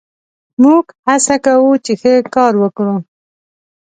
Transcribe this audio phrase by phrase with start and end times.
[0.63, 2.95] موږ هڅه کوو، چې ښه کار وکړو.